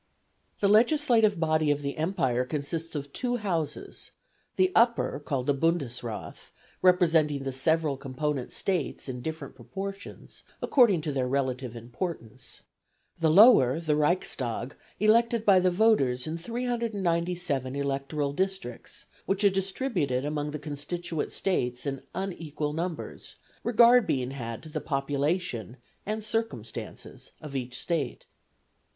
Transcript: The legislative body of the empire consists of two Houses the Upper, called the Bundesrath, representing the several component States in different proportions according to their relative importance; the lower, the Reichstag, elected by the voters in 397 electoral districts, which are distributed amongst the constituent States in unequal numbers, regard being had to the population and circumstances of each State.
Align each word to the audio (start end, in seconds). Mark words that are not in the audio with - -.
The 0.61 0.67
legislative 0.67 1.39
body 1.39 1.69
of 1.69 1.83
the 1.83 1.95
empire 1.95 2.43
consists 2.43 2.95
of 2.95 3.13
two 3.13 3.35
Houses 3.37 4.09
the 4.55 4.71
Upper, 4.73 5.19
called 5.19 5.45
the 5.45 5.53
Bundesrath, 5.53 6.49
representing 6.81 7.43
the 7.43 7.51
several 7.51 7.97
component 7.97 8.51
States 8.51 9.07
in 9.07 9.21
different 9.21 9.53
proportions 9.53 10.43
according 10.59 11.01
to 11.01 11.11
their 11.11 11.27
relative 11.27 11.75
importance; 11.75 12.63
the 13.19 13.29
lower, 13.29 13.79
the 13.79 13.95
Reichstag, 13.95 14.75
elected 14.99 15.45
by 15.45 15.59
the 15.59 15.69
voters 15.69 16.25
in 16.25 16.35
397 16.35 17.75
electoral 17.75 18.33
districts, 18.33 19.05
which 19.27 19.43
are 19.43 19.51
distributed 19.51 20.25
amongst 20.25 20.53
the 20.53 20.57
constituent 20.57 21.31
States 21.31 21.85
in 21.85 22.01
unequal 22.15 22.73
numbers, 22.73 23.35
regard 23.63 24.07
being 24.07 24.31
had 24.31 24.63
to 24.63 24.69
the 24.69 24.81
population 24.81 25.77
and 26.07 26.23
circumstances 26.23 27.33
of 27.39 27.55
each 27.55 27.77
State. 27.77 28.25